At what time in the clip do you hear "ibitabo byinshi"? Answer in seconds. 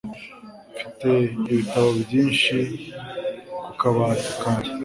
1.51-2.55